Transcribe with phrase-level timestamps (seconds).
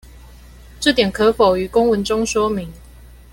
[0.79, 2.73] 這點可否於公文中說明